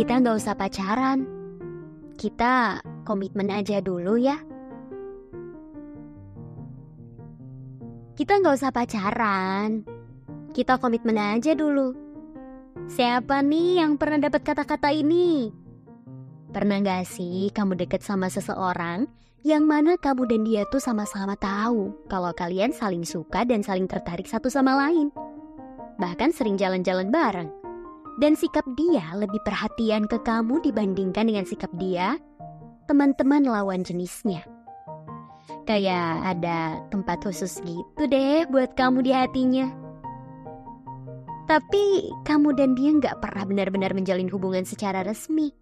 [0.00, 1.28] kita nggak usah pacaran.
[2.16, 4.40] Kita komitmen aja dulu ya.
[8.16, 9.84] Kita nggak usah pacaran.
[10.56, 11.92] Kita komitmen aja dulu.
[12.88, 15.52] Siapa nih yang pernah dapat kata-kata ini?
[16.48, 19.04] Pernah gak sih kamu deket sama seseorang
[19.44, 24.24] yang mana kamu dan dia tuh sama-sama tahu kalau kalian saling suka dan saling tertarik
[24.24, 25.12] satu sama lain?
[26.00, 27.59] Bahkan sering jalan-jalan bareng.
[28.20, 32.20] Dan sikap dia lebih perhatian ke kamu dibandingkan dengan sikap dia
[32.84, 34.44] teman-teman lawan jenisnya.
[35.64, 39.72] Kayak ada tempat khusus gitu deh buat kamu di hatinya.
[41.48, 45.56] Tapi kamu dan dia nggak pernah benar-benar menjalin hubungan secara resmi.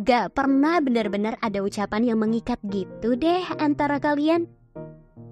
[0.00, 4.48] Gak pernah benar-benar ada ucapan yang mengikat gitu deh antara kalian.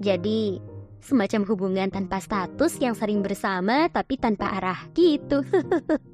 [0.04, 0.60] Jadi,
[1.00, 5.40] semacam hubungan tanpa status yang sering bersama tapi tanpa arah gitu.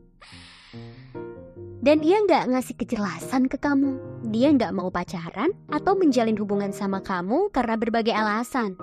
[1.80, 3.96] Dan dia nggak ngasih kejelasan ke kamu.
[4.29, 8.77] Dia nggak mau pacaran atau menjalin hubungan sama kamu karena berbagai alasan.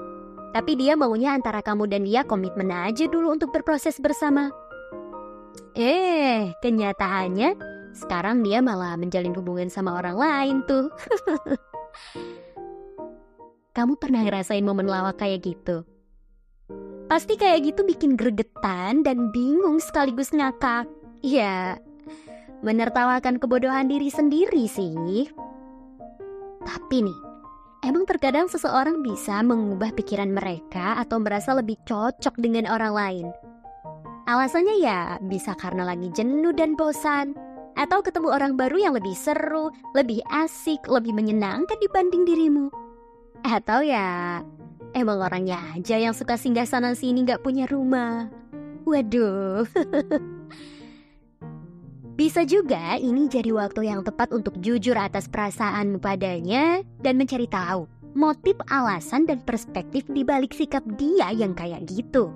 [0.51, 4.49] Tapi dia maunya antara kamu dan dia komitmen aja dulu untuk berproses bersama.
[5.77, 7.53] Eh, kenyataannya
[7.93, 10.89] sekarang dia malah menjalin hubungan sama orang lain tuh.
[13.77, 15.85] Kamu pernah ngerasain momen lawak kayak gitu?
[17.05, 20.89] Pasti kayak gitu bikin gregetan dan bingung sekaligus ngakak.
[21.25, 21.81] Ya,
[22.61, 25.29] menertawakan kebodohan diri sendiri sih.
[26.61, 27.19] Tapi nih,
[27.85, 33.27] emang terkadang seseorang bisa mengubah pikiran mereka atau merasa lebih cocok dengan orang lain.
[34.27, 37.31] Alasannya ya bisa karena lagi jenuh dan bosan,
[37.77, 42.67] atau ketemu orang baru yang lebih seru, lebih asik, lebih menyenangkan dibanding dirimu.
[43.45, 44.41] Atau ya
[44.97, 48.27] emang orangnya aja yang suka singgah sana sini gak punya rumah.
[48.83, 49.63] Waduh.
[52.17, 57.85] Bisa juga ini jadi waktu yang tepat untuk jujur atas perasaan padanya dan mencari tahu
[58.17, 62.33] motif, alasan, dan perspektif di balik sikap dia yang kayak gitu.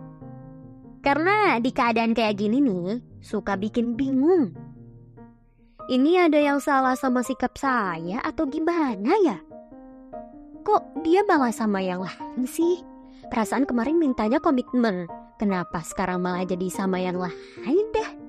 [1.02, 4.54] Karena di keadaan kayak gini nih, suka bikin bingung.
[5.90, 9.42] Ini ada yang salah sama sikap saya atau gimana ya?
[10.62, 12.86] Kok dia malah sama yang lain sih?
[13.34, 15.10] Perasaan kemarin mintanya komitmen.
[15.42, 18.21] Kenapa sekarang malah jadi sama yang lain deh?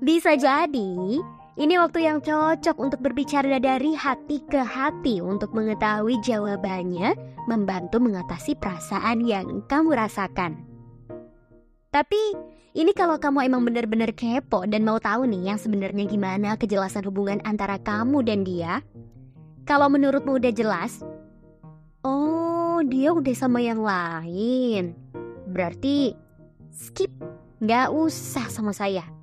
[0.00, 1.20] Bisa jadi,
[1.60, 7.12] ini waktu yang cocok untuk berbicara dari hati ke hati untuk mengetahui jawabannya,
[7.44, 10.56] membantu mengatasi perasaan yang kamu rasakan.
[11.92, 12.16] Tapi,
[12.72, 17.44] ini kalau kamu emang benar-benar kepo dan mau tahu nih yang sebenarnya gimana kejelasan hubungan
[17.44, 18.80] antara kamu dan dia.
[19.68, 21.04] Kalau menurutmu udah jelas,
[22.00, 24.96] oh dia udah sama yang lain.
[25.44, 26.16] Berarti
[26.72, 27.12] skip,
[27.60, 29.19] nggak usah sama saya.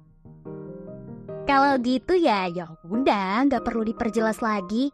[1.47, 4.91] Kalau gitu ya, ya udah, nggak perlu diperjelas lagi.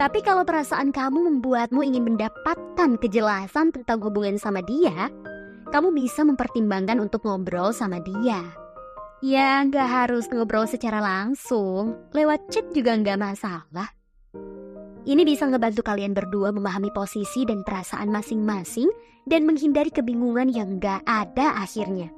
[0.00, 5.12] Tapi kalau perasaan kamu membuatmu ingin mendapatkan kejelasan tentang hubungan sama dia,
[5.68, 8.40] kamu bisa mempertimbangkan untuk ngobrol sama dia.
[9.20, 13.92] Ya, nggak harus ngobrol secara langsung, lewat chat juga nggak masalah.
[15.04, 18.88] Ini bisa ngebantu kalian berdua memahami posisi dan perasaan masing-masing
[19.28, 22.08] dan menghindari kebingungan yang nggak ada akhirnya.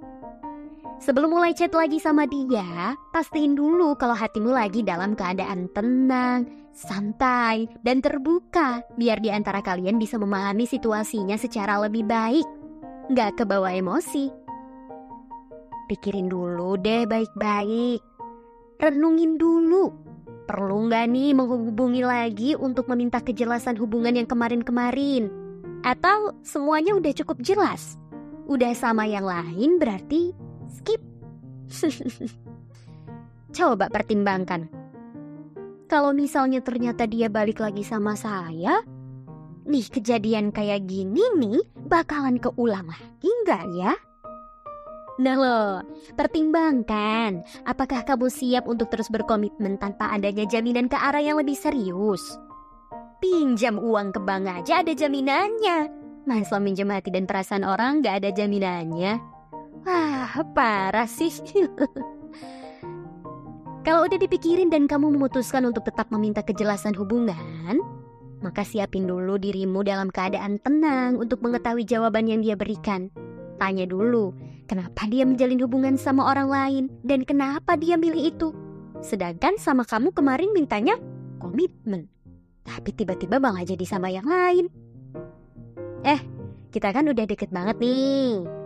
[1.04, 7.69] Sebelum mulai chat lagi sama dia, pastiin dulu kalau hatimu lagi dalam keadaan tenang, santai,
[7.84, 12.48] dan terbuka biar di antara kalian bisa memahami situasinya secara lebih baik.
[13.12, 14.32] Nggak kebawa emosi.
[15.92, 18.00] Pikirin dulu deh baik-baik.
[18.81, 19.92] Renungin dulu.
[20.48, 25.28] Perlu nggak nih menghubungi lagi untuk meminta kejelasan hubungan yang kemarin-kemarin?
[25.84, 28.00] Atau semuanya udah cukup jelas?
[28.48, 30.44] Udah sama yang lain berarti
[30.75, 31.01] skip.
[33.55, 34.67] Coba pertimbangkan.
[35.87, 38.83] Kalau misalnya ternyata dia balik lagi sama saya,
[39.65, 43.93] nih kejadian kayak gini nih bakalan keulang lagi nggak ya?
[45.15, 45.63] Nah lo,
[46.19, 52.43] pertimbangkan apakah kamu siap untuk terus berkomitmen tanpa adanya jaminan ke arah yang lebih serius.
[53.22, 55.89] Pinjam uang ke bank aja ada jaminannya.
[56.27, 59.34] Masa minjem hati dan perasaan orang gak ada jaminannya?
[59.82, 61.34] Wah, parah sih.
[63.84, 67.82] Kalau udah dipikirin dan kamu memutuskan untuk tetap meminta kejelasan hubungan,
[68.41, 73.12] maka siapin dulu dirimu dalam keadaan tenang untuk mengetahui jawaban yang dia berikan.
[73.60, 74.32] Tanya dulu,
[74.65, 78.48] kenapa dia menjalin hubungan sama orang lain dan kenapa dia milih itu.
[79.04, 80.97] Sedangkan sama kamu kemarin mintanya
[81.36, 82.09] komitmen.
[82.65, 84.72] Tapi tiba-tiba malah jadi sama yang lain.
[86.09, 86.21] Eh,
[86.72, 88.64] kita kan udah deket banget nih.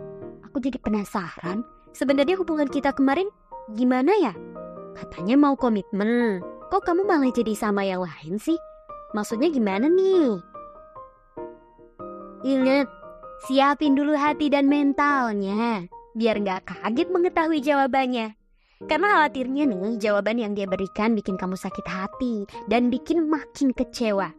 [0.59, 1.63] Jadi penasaran,
[1.95, 3.31] sebenarnya hubungan kita kemarin
[3.79, 4.35] gimana ya?
[4.91, 6.43] Katanya mau komitmen.
[6.67, 8.59] Kok kamu malah jadi sama yang lain sih?
[9.15, 10.35] Maksudnya gimana nih?
[12.43, 12.91] Ingat,
[13.47, 15.87] siapin dulu hati dan mentalnya.
[16.11, 18.35] Biar nggak kaget mengetahui jawabannya.
[18.83, 24.35] Karena khawatirnya nih, jawaban yang dia berikan bikin kamu sakit hati dan bikin makin kecewa.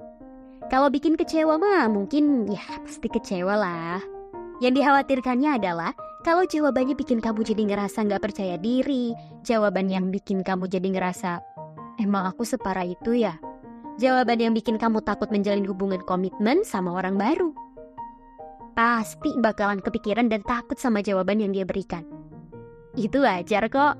[0.68, 4.19] Kalau bikin kecewa mah mungkin ya pasti kecewa lah.
[4.60, 10.44] Yang dikhawatirkannya adalah kalau jawabannya bikin kamu jadi ngerasa nggak percaya diri, jawaban yang bikin
[10.44, 11.40] kamu jadi ngerasa
[11.96, 13.40] emang aku separah itu ya.
[13.96, 17.56] Jawaban yang bikin kamu takut menjalin hubungan komitmen sama orang baru.
[18.76, 22.04] Pasti bakalan kepikiran dan takut sama jawaban yang dia berikan.
[22.96, 23.96] Itu wajar kok.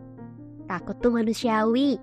[0.68, 2.00] Takut tuh manusiawi.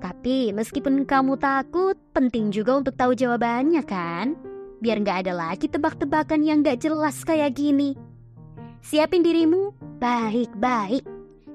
[0.00, 4.53] Tapi meskipun kamu takut, penting juga untuk tahu jawabannya kan?
[4.82, 7.94] Biar nggak ada lagi tebak-tebakan yang nggak jelas kayak gini.
[8.84, 9.72] Siapin dirimu
[10.02, 11.04] baik-baik.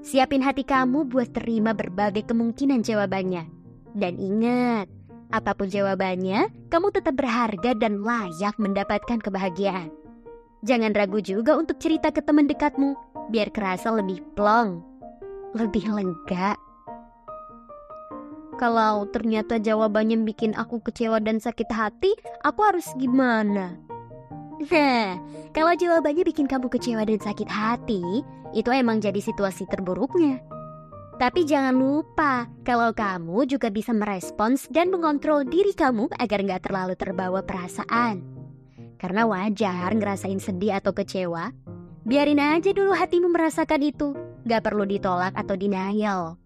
[0.00, 3.44] Siapin hati kamu buat terima berbagai kemungkinan jawabannya.
[3.92, 4.88] Dan ingat,
[5.30, 9.92] apa pun jawabannya, kamu tetap berharga dan layak mendapatkan kebahagiaan.
[10.64, 12.96] Jangan ragu juga untuk cerita ke teman dekatmu,
[13.30, 14.82] biar kerasa lebih plong,
[15.54, 16.56] lebih lega
[18.60, 22.12] kalau ternyata jawabannya bikin aku kecewa dan sakit hati,
[22.44, 23.80] aku harus gimana?
[24.60, 25.16] Nah,
[25.56, 28.20] kalau jawabannya bikin kamu kecewa dan sakit hati,
[28.52, 30.44] itu emang jadi situasi terburuknya.
[31.16, 36.94] Tapi jangan lupa, kalau kamu juga bisa merespons dan mengontrol diri kamu agar nggak terlalu
[37.00, 38.20] terbawa perasaan.
[39.00, 41.56] Karena wajar ngerasain sedih atau kecewa,
[42.04, 44.12] biarin aja dulu hatimu merasakan itu.
[44.44, 46.36] Gak perlu ditolak atau denial.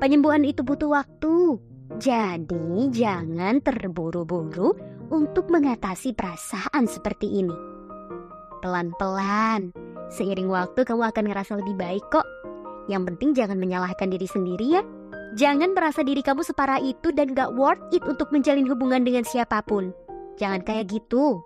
[0.00, 1.60] Penyembuhan itu butuh waktu.
[2.00, 4.72] Jadi, jangan terburu-buru
[5.12, 7.52] untuk mengatasi perasaan seperti ini.
[8.64, 9.76] Pelan-pelan,
[10.08, 12.24] seiring waktu kamu akan ngerasa lebih baik kok.
[12.88, 14.82] Yang penting jangan menyalahkan diri sendiri ya.
[15.36, 19.60] Jangan merasa diri kamu separah itu dan gak worth it untuk menjalin hubungan dengan siapa
[19.68, 19.92] pun.
[20.40, 21.44] Jangan kayak gitu.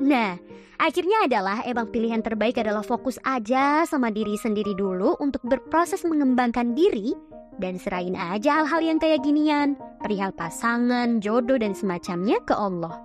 [0.00, 0.40] Nah,
[0.80, 6.72] akhirnya adalah emang pilihan terbaik adalah fokus aja sama diri sendiri dulu untuk berproses mengembangkan
[6.72, 7.12] diri
[7.60, 12.96] dan serahin aja hal-hal yang kayak ginian, perihal pasangan, jodoh, dan semacamnya ke Allah.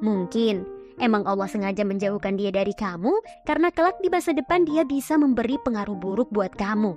[0.00, 0.64] Mungkin
[0.98, 3.12] emang Allah sengaja menjauhkan dia dari kamu
[3.44, 6.96] karena kelak di masa depan dia bisa memberi pengaruh buruk buat kamu.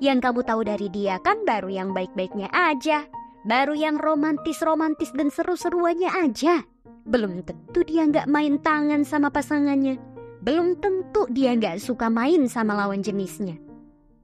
[0.00, 3.08] Yang kamu tahu dari dia kan baru yang baik-baiknya aja,
[3.48, 6.64] baru yang romantis-romantis dan seru-seruannya aja.
[7.06, 9.96] Belum tentu dia nggak main tangan sama pasangannya.
[10.42, 13.65] Belum tentu dia nggak suka main sama lawan jenisnya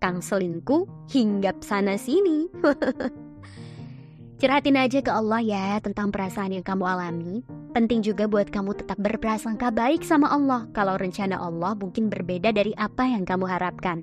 [0.03, 0.83] kang selingkuh
[1.15, 2.51] hinggap sana sini.
[4.43, 7.47] Ceratin aja ke Allah ya tentang perasaan yang kamu alami.
[7.71, 12.75] Penting juga buat kamu tetap berprasangka baik sama Allah kalau rencana Allah mungkin berbeda dari
[12.75, 14.03] apa yang kamu harapkan.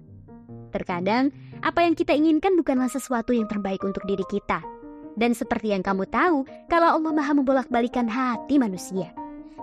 [0.71, 4.63] Terkadang, apa yang kita inginkan bukanlah sesuatu yang terbaik untuk diri kita.
[5.19, 9.11] Dan seperti yang kamu tahu, kalau Allah maha membolak-balikan hati manusia.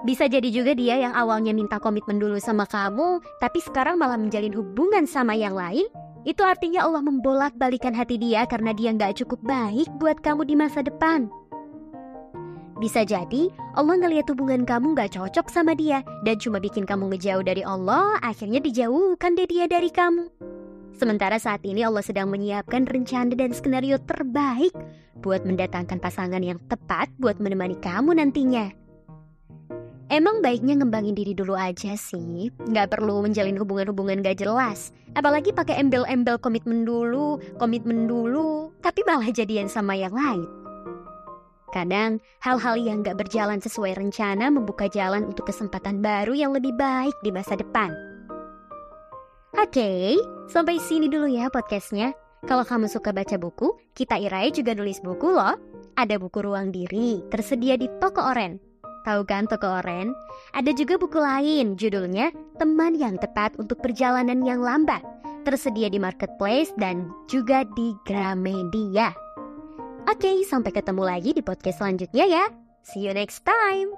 [0.04, 4.52] Bisa jadi juga dia yang awalnya minta komitmen dulu sama kamu, tapi sekarang malah menjalin
[4.52, 5.88] hubungan sama yang lain
[6.26, 10.82] itu artinya Allah membolak-balikan hati dia karena dia nggak cukup baik buat kamu di masa
[10.82, 11.30] depan.
[12.76, 17.46] Bisa jadi Allah ngeliat hubungan kamu nggak cocok sama dia dan cuma bikin kamu ngejauh
[17.46, 20.28] dari Allah, akhirnya dijauhkan deh dia dari kamu.
[20.92, 24.74] Sementara saat ini Allah sedang menyiapkan rencana dan skenario terbaik
[25.22, 28.85] buat mendatangkan pasangan yang tepat buat menemani kamu nantinya.
[30.06, 34.94] Emang baiknya ngembangin diri dulu aja sih, nggak perlu menjalin hubungan-hubungan gak jelas.
[35.18, 40.46] Apalagi pakai embel-embel komitmen dulu, komitmen dulu, tapi malah jadian sama yang lain.
[41.74, 47.18] Kadang hal-hal yang gak berjalan sesuai rencana membuka jalan untuk kesempatan baru yang lebih baik
[47.26, 47.90] di masa depan.
[49.58, 50.06] Oke, okay,
[50.46, 52.14] sampai sini dulu ya podcastnya.
[52.46, 55.58] Kalau kamu suka baca buku, kita Irai juga nulis buku loh.
[55.98, 58.65] Ada buku Ruang Diri, tersedia di toko Oren.
[59.06, 60.10] Tahu kan toko oren?
[60.50, 65.06] Ada juga buku lain judulnya Teman yang Tepat untuk Perjalanan yang Lambat.
[65.46, 69.14] Tersedia di marketplace dan juga di Gramedia.
[70.10, 72.44] Oke, sampai ketemu lagi di podcast selanjutnya ya.
[72.82, 73.94] See you next time.